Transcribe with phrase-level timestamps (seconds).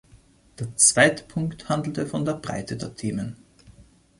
[0.57, 3.35] Der zweite Punkt handelte von der Breite der Themen.